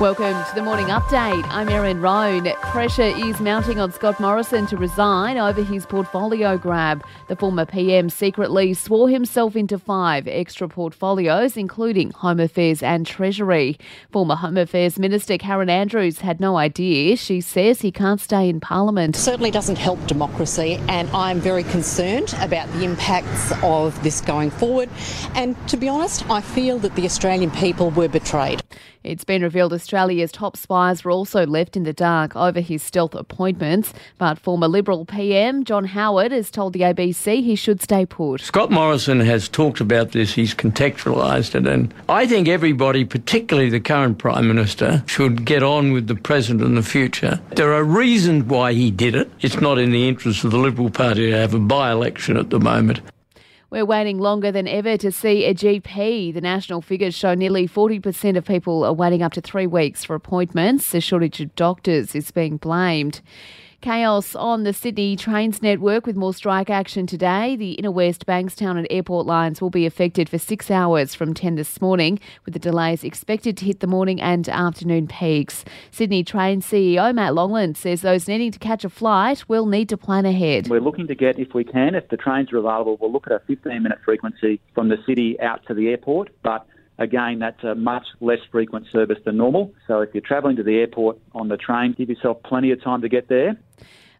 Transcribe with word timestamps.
Welcome 0.00 0.42
to 0.48 0.54
the 0.54 0.62
morning 0.62 0.86
update. 0.86 1.44
I'm 1.50 1.68
Erin 1.68 2.00
Roan. 2.00 2.50
Pressure 2.62 3.02
is 3.02 3.38
mounting 3.38 3.78
on 3.78 3.92
Scott 3.92 4.18
Morrison 4.18 4.66
to 4.68 4.78
resign 4.78 5.36
over 5.36 5.62
his 5.62 5.84
portfolio 5.84 6.56
grab. 6.56 7.04
The 7.28 7.36
former 7.36 7.66
PM 7.66 8.08
secretly 8.08 8.72
swore 8.72 9.10
himself 9.10 9.56
into 9.56 9.78
five 9.78 10.26
extra 10.26 10.70
portfolios, 10.70 11.58
including 11.58 12.12
Home 12.12 12.40
Affairs 12.40 12.82
and 12.82 13.06
Treasury. 13.06 13.78
Former 14.10 14.36
Home 14.36 14.56
Affairs 14.56 14.98
Minister 14.98 15.36
Karen 15.36 15.68
Andrews 15.68 16.20
had 16.20 16.40
no 16.40 16.56
idea. 16.56 17.14
She 17.18 17.42
says 17.42 17.82
he 17.82 17.92
can't 17.92 18.22
stay 18.22 18.48
in 18.48 18.58
Parliament. 18.58 19.16
Certainly 19.16 19.50
doesn't 19.50 19.76
help 19.76 20.04
democracy, 20.06 20.80
and 20.88 21.10
I'm 21.10 21.40
very 21.40 21.64
concerned 21.64 22.34
about 22.40 22.72
the 22.72 22.84
impacts 22.84 23.52
of 23.62 24.02
this 24.02 24.22
going 24.22 24.48
forward. 24.48 24.88
And 25.34 25.56
to 25.68 25.76
be 25.76 25.90
honest, 25.90 26.24
I 26.30 26.40
feel 26.40 26.78
that 26.78 26.94
the 26.94 27.04
Australian 27.04 27.50
people 27.50 27.90
were 27.90 28.08
betrayed. 28.08 28.62
It's 29.02 29.24
been 29.24 29.40
revealed 29.40 29.72
Australia's 29.72 30.30
top 30.30 30.58
spies 30.58 31.04
were 31.04 31.10
also 31.10 31.46
left 31.46 31.74
in 31.74 31.84
the 31.84 31.92
dark 31.94 32.36
over 32.36 32.60
his 32.60 32.82
stealth 32.82 33.14
appointments, 33.14 33.94
but 34.18 34.38
former 34.38 34.68
Liberal 34.68 35.06
PM 35.06 35.64
John 35.64 35.86
Howard 35.86 36.32
has 36.32 36.50
told 36.50 36.74
the 36.74 36.80
ABC 36.80 37.42
he 37.42 37.56
should 37.56 37.80
stay 37.80 38.04
put. 38.04 38.42
Scott 38.42 38.70
Morrison 38.70 39.20
has 39.20 39.48
talked 39.48 39.80
about 39.80 40.12
this, 40.12 40.34
he's 40.34 40.54
contextualised 40.54 41.54
it, 41.54 41.66
and 41.66 41.94
I 42.10 42.26
think 42.26 42.46
everybody, 42.46 43.06
particularly 43.06 43.70
the 43.70 43.80
current 43.80 44.18
Prime 44.18 44.46
Minister, 44.46 45.02
should 45.06 45.46
get 45.46 45.62
on 45.62 45.92
with 45.92 46.06
the 46.06 46.14
present 46.14 46.60
and 46.60 46.76
the 46.76 46.82
future. 46.82 47.40
There 47.56 47.72
are 47.72 47.84
reasons 47.84 48.44
why 48.44 48.74
he 48.74 48.90
did 48.90 49.14
it. 49.14 49.30
It's 49.40 49.62
not 49.62 49.78
in 49.78 49.92
the 49.92 50.08
interest 50.10 50.44
of 50.44 50.50
the 50.50 50.58
Liberal 50.58 50.90
Party 50.90 51.30
to 51.30 51.36
have 51.38 51.54
a 51.54 51.58
by 51.58 51.90
election 51.90 52.36
at 52.36 52.50
the 52.50 52.60
moment. 52.60 53.00
We're 53.70 53.86
waiting 53.86 54.18
longer 54.18 54.50
than 54.50 54.66
ever 54.66 54.96
to 54.96 55.12
see 55.12 55.44
a 55.44 55.54
GP. 55.54 56.34
The 56.34 56.40
national 56.40 56.82
figures 56.82 57.14
show 57.14 57.34
nearly 57.34 57.68
40% 57.68 58.36
of 58.36 58.44
people 58.44 58.84
are 58.84 58.92
waiting 58.92 59.22
up 59.22 59.32
to 59.34 59.40
three 59.40 59.68
weeks 59.68 60.02
for 60.02 60.16
appointments. 60.16 60.90
The 60.90 61.00
shortage 61.00 61.40
of 61.40 61.54
doctors 61.54 62.16
is 62.16 62.32
being 62.32 62.56
blamed. 62.56 63.20
Chaos 63.80 64.34
on 64.34 64.64
the 64.64 64.74
Sydney 64.74 65.16
Trains 65.16 65.62
network 65.62 66.04
with 66.04 66.14
more 66.14 66.34
strike 66.34 66.68
action 66.68 67.06
today. 67.06 67.56
The 67.56 67.72
Inner 67.72 67.90
West, 67.90 68.26
Bankstown 68.26 68.76
and 68.76 68.86
Airport 68.90 69.24
lines 69.24 69.62
will 69.62 69.70
be 69.70 69.86
affected 69.86 70.28
for 70.28 70.36
six 70.36 70.70
hours 70.70 71.14
from 71.14 71.32
10 71.32 71.54
this 71.54 71.80
morning, 71.80 72.20
with 72.44 72.52
the 72.52 72.60
delays 72.60 73.04
expected 73.04 73.56
to 73.56 73.64
hit 73.64 73.80
the 73.80 73.86
morning 73.86 74.20
and 74.20 74.46
afternoon 74.50 75.08
peaks. 75.08 75.64
Sydney 75.90 76.22
Train 76.22 76.60
CEO 76.60 77.14
Matt 77.14 77.32
Longland 77.32 77.78
says 77.78 78.02
those 78.02 78.28
needing 78.28 78.52
to 78.52 78.58
catch 78.58 78.84
a 78.84 78.90
flight 78.90 79.48
will 79.48 79.64
need 79.64 79.88
to 79.88 79.96
plan 79.96 80.26
ahead. 80.26 80.68
We're 80.68 80.80
looking 80.80 81.06
to 81.06 81.14
get, 81.14 81.38
if 81.38 81.54
we 81.54 81.64
can, 81.64 81.94
if 81.94 82.06
the 82.10 82.18
trains 82.18 82.52
are 82.52 82.58
available, 82.58 82.98
we'll 83.00 83.10
look 83.12 83.28
at 83.28 83.32
a 83.32 83.40
15 83.46 83.82
minute 83.82 84.00
frequency 84.04 84.60
from 84.74 84.90
the 84.90 84.98
city 85.06 85.40
out 85.40 85.64
to 85.68 85.74
the 85.74 85.88
airport. 85.88 86.28
But 86.42 86.66
Again, 87.00 87.38
that's 87.38 87.64
a 87.64 87.74
much 87.74 88.06
less 88.20 88.40
frequent 88.52 88.86
service 88.92 89.18
than 89.24 89.38
normal. 89.38 89.72
So 89.86 90.02
if 90.02 90.10
you're 90.12 90.20
travelling 90.20 90.56
to 90.56 90.62
the 90.62 90.76
airport 90.76 91.18
on 91.32 91.48
the 91.48 91.56
train, 91.56 91.94
give 91.96 92.10
yourself 92.10 92.42
plenty 92.42 92.70
of 92.72 92.82
time 92.82 93.00
to 93.00 93.08
get 93.08 93.28
there. 93.28 93.56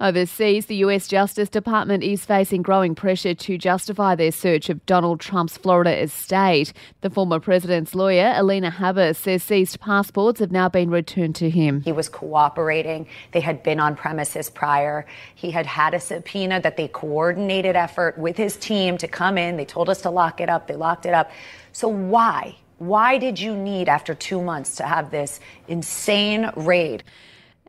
Overseas, 0.00 0.66
the 0.66 0.76
US 0.76 1.08
Justice 1.08 1.48
Department 1.48 2.04
is 2.04 2.24
facing 2.24 2.62
growing 2.62 2.94
pressure 2.94 3.34
to 3.34 3.58
justify 3.58 4.14
their 4.14 4.30
search 4.30 4.70
of 4.70 4.86
Donald 4.86 5.18
Trump's 5.18 5.58
Florida 5.58 6.00
estate. 6.00 6.72
The 7.00 7.10
former 7.10 7.40
president's 7.40 7.96
lawyer, 7.96 8.32
Alina 8.36 8.70
Habba, 8.70 9.16
says 9.16 9.42
seized 9.42 9.80
passports 9.80 10.38
have 10.38 10.52
now 10.52 10.68
been 10.68 10.88
returned 10.88 11.34
to 11.36 11.50
him. 11.50 11.80
He 11.80 11.90
was 11.90 12.08
cooperating. 12.08 13.08
They 13.32 13.40
had 13.40 13.64
been 13.64 13.80
on 13.80 13.96
premises 13.96 14.50
prior. 14.50 15.04
He 15.34 15.50
had 15.50 15.66
had 15.66 15.94
a 15.94 16.00
subpoena 16.00 16.60
that 16.60 16.76
they 16.76 16.86
coordinated 16.86 17.74
effort 17.74 18.16
with 18.18 18.36
his 18.36 18.56
team 18.56 18.98
to 18.98 19.08
come 19.08 19.36
in. 19.36 19.56
They 19.56 19.64
told 19.64 19.88
us 19.88 20.02
to 20.02 20.10
lock 20.10 20.40
it 20.40 20.48
up. 20.48 20.68
They 20.68 20.76
locked 20.76 21.06
it 21.06 21.12
up. 21.12 21.32
So 21.72 21.88
why? 21.88 22.54
Why 22.78 23.18
did 23.18 23.40
you 23.40 23.56
need, 23.56 23.88
after 23.88 24.14
two 24.14 24.40
months, 24.40 24.76
to 24.76 24.84
have 24.84 25.10
this 25.10 25.40
insane 25.66 26.50
raid? 26.54 27.02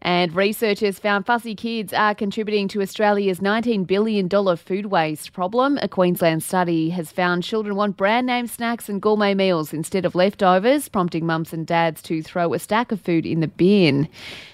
And 0.02 0.34
researchers 0.34 0.98
found 0.98 1.26
fussy 1.26 1.56
kids 1.56 1.92
are 1.92 2.16
contributing 2.16 2.70
to 2.70 2.82
Australia's 2.82 3.40
$19 3.42 3.86
billion 3.86 4.30
food 4.56 4.86
waste 4.86 5.34
problem. 5.34 5.78
A 5.82 5.90
Queensland 5.90 6.42
study 6.42 6.90
has 6.92 7.12
found 7.12 7.44
children 7.44 7.76
want 7.76 7.98
brand 7.98 8.28
name 8.28 8.48
snacks 8.48 8.88
and 8.88 9.02
gourmet 9.02 9.34
meals 9.34 9.74
instead 9.74 10.06
of 10.06 10.16
leftovers, 10.16 10.88
prompting 10.88 11.26
mums 11.26 11.52
and 11.52 11.68
dads 11.68 12.02
to 12.04 12.24
throw 12.24 12.54
a 12.54 12.60
stack 12.60 12.92
of 12.94 13.02
food 13.02 13.26
in 13.26 13.42
the 13.42 13.48
bin. 13.48 14.08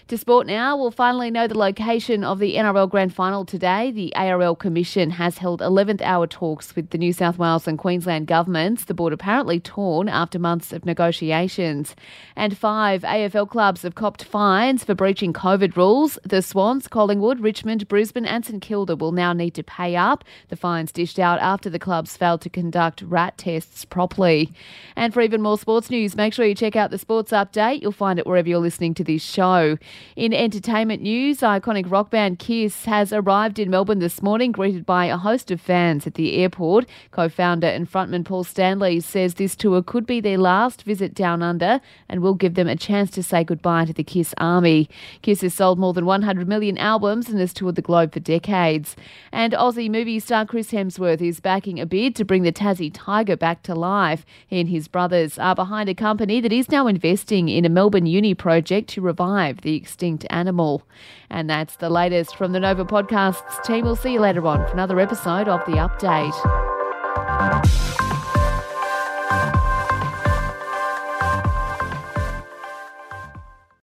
To 0.10 0.20
sport 0.20 0.46
now, 0.46 0.78
we'll 0.78 0.92
finally 0.92 1.32
know 1.32 1.48
the 1.48 1.58
location 1.58 2.24
of 2.24 2.38
the 2.38 2.58
NRL 2.58 2.88
Grand 2.92 3.12
Final 3.12 3.44
today. 3.44 3.90
The 3.90 4.16
ARL 4.16 4.56
Commission 4.56 5.10
has 5.10 5.40
held 5.40 5.62
11th 5.62 6.04
hour 6.04 6.28
talks 6.28 6.76
with 6.76 6.92
the 6.92 7.00
New 7.00 7.12
South 7.12 7.40
Wales 7.40 7.68
and 7.68 7.80
Queensland 7.80 8.28
governments, 8.28 8.86
the 8.86 8.94
board 8.94 9.14
apparently 9.14 9.60
torn 9.60 10.08
after 10.08 10.38
months 10.38 10.72
of 10.72 10.86
negotiations. 10.86 11.96
And 12.36 12.56
five 12.56 13.02
AFL 13.02 13.50
clubs 13.50 13.82
have 13.82 13.96
copped 13.96 14.24
fines 14.24 14.84
for 14.84 14.94
breaching 14.94 15.34
COVID 15.34 15.76
rules. 15.76 16.20
The 16.24 16.44
Swans, 16.44 16.88
Collingwood, 16.88 17.40
Richmond, 17.40 17.88
Brisbane, 17.88 18.28
and 18.28 18.46
St 18.46 18.62
Kilda 18.62 18.96
will 18.96 19.12
now 19.12 19.34
need 19.34 19.56
to 19.56 19.64
pay 19.64 19.96
up. 19.96 20.24
The 20.50 20.56
fines 20.56 20.92
dished 20.92 21.18
out 21.18 21.40
after 21.40 21.68
the 21.68 21.80
clubs 21.80 22.16
failed 22.16 22.42
to 22.42 22.50
conduct 22.52 23.02
rat 23.02 23.40
tests 23.40 23.86
properly. 23.86 24.54
And 24.96 25.16
for 25.16 25.22
even 25.22 25.42
more 25.42 25.58
sports 25.58 25.90
news, 25.90 26.16
make 26.16 26.36
sure 26.36 26.46
you 26.46 26.54
check 26.54 26.76
out 26.76 26.92
the 26.92 27.00
Sports 27.00 27.32
Update. 27.32 27.82
You'll 27.82 27.92
find 27.92 28.20
it 28.20 28.28
wherever 28.28 28.48
you're 28.48 28.60
listening 28.60 28.94
to 28.94 29.04
this 29.04 29.24
show. 29.24 29.80
In 30.16 30.34
entertainment 30.34 31.02
news, 31.02 31.40
iconic 31.40 31.92
rock 31.92 32.10
band 32.10 32.40
Kiss 32.40 32.86
has 32.86 33.12
arrived 33.12 33.60
in 33.60 33.70
Melbourne 33.70 34.00
this 34.00 34.22
morning, 34.22 34.54
greeted 34.54 34.86
by 34.86 35.08
a 35.08 35.18
host 35.18 35.52
of 35.52 35.60
fans 35.60 36.08
at 36.08 36.14
the 36.14 36.38
airport. 36.38 36.86
Co 37.12 37.28
founder 37.28 37.68
and 37.68 37.92
frontman 37.92 38.24
Paul 38.24 38.46
Stanley 38.46 39.02
says 39.02 39.34
this 39.34 39.58
tour 39.58 39.84
could 39.84 40.06
be 40.06 40.22
their 40.22 40.38
last 40.38 40.84
visit 40.84 41.14
down 41.14 41.44
under 41.44 41.82
and 42.08 42.22
will 42.22 42.34
give 42.34 42.54
them 42.54 42.70
a 42.70 42.78
chance 42.78 43.12
to 43.12 43.24
say 43.24 43.44
goodbye 43.44 43.86
to 43.86 43.94
the 43.94 44.04
Kiss 44.06 44.34
army. 44.38 44.90
Kiss 45.22 45.42
has 45.42 45.54
sold 45.54 45.80
more 45.80 45.92
than 45.92 46.06
100 46.06 46.48
million 46.48 46.78
albums 46.78 47.28
and 47.28 47.40
has 47.40 47.54
toured 47.54 47.76
the 47.76 47.82
globe 47.82 48.14
for 48.14 48.22
decades. 48.22 48.96
And 49.32 49.52
Aussie 49.54 49.92
movie 49.92 50.20
star 50.20 50.46
Chris 50.46 50.72
Hemsworth 50.72 51.22
is 51.22 51.42
backing 51.42 51.80
a 51.80 51.86
bid 51.86 52.16
to 52.16 52.24
bring 52.26 52.44
the 52.44 52.54
Tassie 52.54 52.92
Tiger 52.94 53.36
back 53.36 53.64
to 53.64 53.76
life. 53.76 54.26
He 54.48 54.60
and 54.60 54.70
his 54.70 54.88
brothers 54.88 55.38
are 55.38 55.56
behind 55.56 55.90
a 55.90 55.94
company 55.94 56.40
that 56.40 56.54
is 56.54 56.70
now 56.70 56.88
investing 56.88 57.50
in 57.50 57.66
a 57.66 57.70
Melbourne 57.70 58.06
uni 58.06 58.34
project 58.34 58.90
to 58.92 59.02
revive 59.02 59.62
the 59.62 59.76
extinct 59.86 60.26
animal. 60.32 60.82
And 61.30 61.48
that's 61.48 61.76
the 61.76 61.92
latest 61.92 62.36
from 62.36 62.54
the 62.54 62.60
Nova 62.60 62.86
Podcasts 62.86 63.64
team. 63.64 63.86
We'll 63.86 63.96
see 63.96 64.14
you 64.14 64.20
later 64.20 64.46
on 64.48 64.66
for 64.66 64.74
another 64.74 65.00
episode 65.00 65.48
of 65.48 65.64
The 65.66 65.74
Update. 65.74 66.75